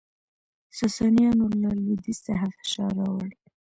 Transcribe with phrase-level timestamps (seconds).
[0.79, 3.29] ساسانیانو له لویدیځ څخه فشار راوړ